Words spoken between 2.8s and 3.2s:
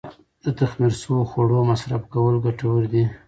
دي.